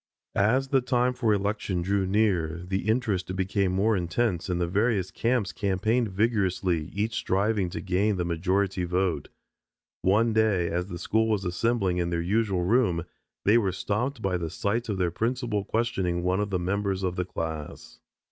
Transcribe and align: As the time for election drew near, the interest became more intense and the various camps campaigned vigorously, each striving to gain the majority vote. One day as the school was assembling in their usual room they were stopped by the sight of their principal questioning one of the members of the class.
As 0.33 0.69
the 0.69 0.81
time 0.81 1.13
for 1.13 1.31
election 1.31 1.83
drew 1.83 2.07
near, 2.07 2.63
the 2.67 2.89
interest 2.89 3.35
became 3.35 3.71
more 3.71 3.95
intense 3.95 4.49
and 4.49 4.59
the 4.59 4.65
various 4.65 5.11
camps 5.11 5.51
campaigned 5.53 6.07
vigorously, 6.09 6.89
each 6.91 7.13
striving 7.13 7.69
to 7.69 7.81
gain 7.81 8.15
the 8.17 8.25
majority 8.25 8.83
vote. 8.83 9.29
One 10.01 10.33
day 10.33 10.69
as 10.69 10.87
the 10.87 10.97
school 10.97 11.27
was 11.29 11.45
assembling 11.45 11.97
in 11.99 12.09
their 12.09 12.19
usual 12.19 12.63
room 12.63 13.03
they 13.45 13.59
were 13.59 13.71
stopped 13.71 14.23
by 14.23 14.37
the 14.37 14.49
sight 14.49 14.89
of 14.89 14.97
their 14.97 15.11
principal 15.11 15.65
questioning 15.65 16.23
one 16.23 16.39
of 16.39 16.49
the 16.49 16.57
members 16.57 17.03
of 17.03 17.15
the 17.15 17.25
class. 17.25 17.99